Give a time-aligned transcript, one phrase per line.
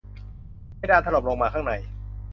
[0.77, 1.73] เพดานถล่มลงมาข้างใน